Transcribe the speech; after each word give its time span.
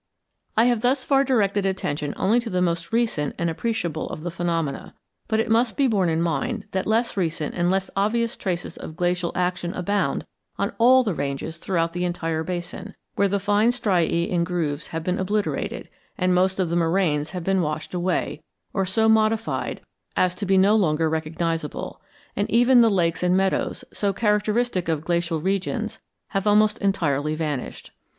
I 0.57 0.65
have 0.65 0.81
thus 0.81 1.05
far 1.05 1.23
directed 1.23 1.63
attention 1.63 2.15
only 2.17 2.39
to 2.39 2.49
the 2.49 2.59
most 2.59 2.91
recent 2.91 3.35
and 3.37 3.51
appreciable 3.51 4.09
of 4.09 4.23
the 4.23 4.31
phenomena; 4.31 4.95
but 5.27 5.39
it 5.39 5.47
must 5.47 5.77
be 5.77 5.85
borne 5.85 6.09
in 6.09 6.23
mind 6.23 6.65
that 6.71 6.87
less 6.87 7.15
recent 7.15 7.53
and 7.53 7.69
less 7.69 7.91
obvious 7.95 8.35
traces 8.35 8.77
of 8.77 8.95
glacial 8.95 9.31
action 9.35 9.71
abound 9.75 10.25
on 10.57 10.73
all 10.79 11.03
the 11.03 11.13
ranges 11.13 11.57
throughout 11.59 11.93
the 11.93 12.03
entire 12.03 12.43
basin, 12.43 12.95
where 13.13 13.27
the 13.27 13.39
fine 13.39 13.71
striae 13.71 14.27
and 14.31 14.43
grooves 14.47 14.87
have 14.87 15.03
been 15.03 15.19
obliterated, 15.19 15.87
and 16.17 16.33
most 16.33 16.59
of 16.59 16.71
the 16.71 16.75
moraines 16.75 17.29
have 17.29 17.43
been 17.43 17.61
washed 17.61 17.93
away, 17.93 18.41
or 18.73 18.87
so 18.87 19.07
modified 19.07 19.81
as 20.17 20.33
to 20.33 20.47
be 20.47 20.57
no 20.57 20.75
longer 20.75 21.11
recognizable, 21.11 22.01
and 22.35 22.49
even 22.49 22.81
the 22.81 22.89
lakes 22.89 23.21
and 23.21 23.37
meadows, 23.37 23.85
so 23.93 24.11
characteristic 24.11 24.89
of 24.89 25.05
glacial 25.05 25.41
regions, 25.41 25.99
have 26.29 26.47
almost 26.47 26.79
entirely 26.79 27.35
vanished. 27.35 27.91